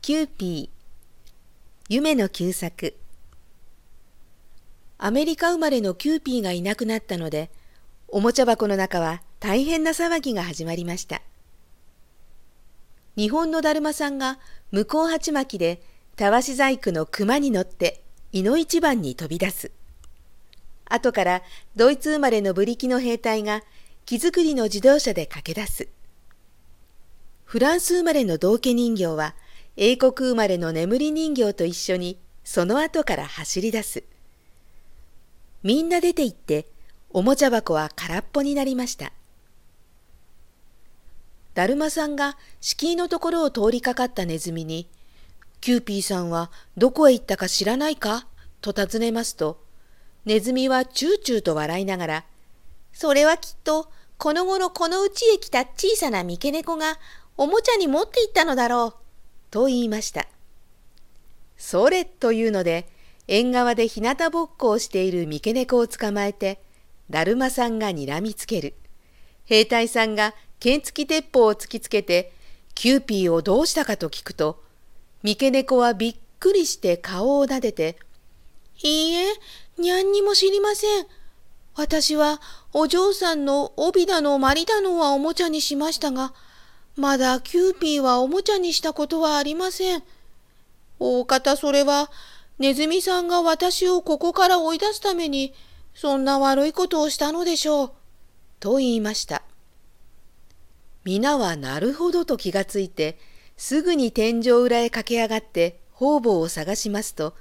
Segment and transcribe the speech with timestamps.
[0.00, 1.32] キューピー
[1.90, 2.94] 夢野久作。
[4.96, 7.50] アメリカ生まれのキューピーがいなくなったので
[8.06, 11.20] おもちゃ箱の中は大変な騒ぎが始まりました。
[13.16, 14.38] 日本のだるまさんが
[14.70, 15.82] 向こう鉢巻きで
[16.16, 18.02] たわし細工の熊に乗って
[18.32, 19.72] いの一番に飛び出す。
[20.86, 21.42] 後から
[21.76, 23.62] ドイツ生まれのブリキの兵隊が
[24.06, 25.88] 木造りの自動車で駆け出す。
[27.44, 29.34] フランス生まれの道化人形は
[29.80, 34.02] 英国生まれの眠り人形と一緒にその後から走り出す。
[35.62, 36.66] みんな出て行って
[37.10, 39.12] おもちゃ箱は空っぽになりました。
[41.54, 44.88] だるまさんが敷居のところを通りかかったネズミに、
[45.60, 48.26] キューピーさんはどこへ行ったか知らないか？
[48.60, 49.60] と尋ねますと、
[50.24, 52.24] ネズミはチューチューと笑いながら、
[52.92, 56.98] それはきっとこの頃この家へ来た小さな三毛猫が
[57.36, 59.07] おもちゃに持って行ったのだろう。
[59.50, 60.26] と言いました。
[61.56, 62.86] それというので、
[63.26, 66.60] 縁側で日向ぼっこをしている三毛猫を捕まえて、
[67.10, 68.74] だるまさんがにらみつける。
[69.44, 72.32] 兵隊さんが剣付き鉄砲を突きつけて、
[72.74, 74.62] キューピーをどうしたかと聞くと、
[75.22, 77.98] 三毛猫はびっくりして顔を撫でて、
[78.82, 79.26] いいえ、
[79.78, 81.06] にゃんにも知りません。
[81.74, 82.40] 私は
[82.72, 86.34] お嬢さんの帯だのまりだのはおもちゃにしましたが、
[86.98, 90.02] まだキューピーはおもちゃにしたことはありません。
[90.98, 92.10] 大方それは、
[92.58, 95.54] ネズミさんが私をここから追い出すために、
[95.94, 97.92] そんな悪いことをしたのでしょう。
[98.58, 99.44] と言いました。
[101.04, 103.16] 皆はなるほどと気がついて、
[103.56, 107.36] すぐに天井裏へ駆け上がって方々を探しますと、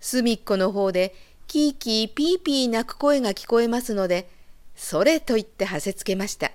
[0.00, 1.14] 隅っこの方で
[1.46, 4.30] キーキーピーピー鳴く声が聞こえますので、
[4.74, 6.50] それと言ってはせつけました。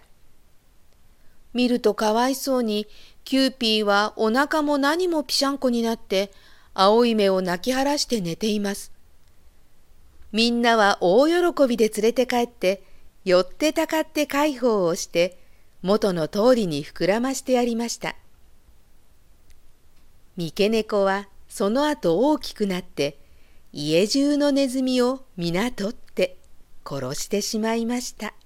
[1.57, 2.85] 見るとかわいそうに、
[3.23, 6.31] キューピーはお腹も何もぴしゃんこになって、
[6.75, 8.91] 青い目を泣き腫らして寝ています。
[10.31, 12.83] みんなは大喜びで連れて帰って、
[13.25, 15.39] 寄ってたかって介抱をして、
[15.81, 18.15] 元の通りに膨らましてやりました。
[20.35, 23.17] 三毛猫はその後大きくなって、
[23.73, 26.37] 家中のネズミを皆取って
[26.85, 28.36] 殺してしまいました。